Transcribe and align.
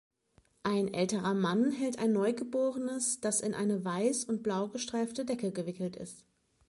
Ein 0.63 0.91
älterer 0.95 1.35
Mann 1.35 1.69
hält 1.71 1.99
ein 1.99 2.11
Neugeborenes, 2.11 3.19
das 3.21 3.39
in 3.39 3.53
eine 3.53 3.85
weiß 3.85 4.25
und 4.25 4.41
blau 4.41 4.67
gestreifte 4.67 5.25
Decke 5.25 5.51
gewickelt 5.51 5.95
ist. 5.95 6.25